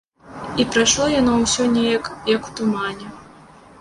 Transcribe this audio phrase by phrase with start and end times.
[0.61, 3.07] І прайшло яно ўсё неяк, як у тумане.